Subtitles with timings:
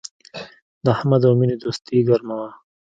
[0.83, 2.49] د احمد او مینې دوستي گرمه وه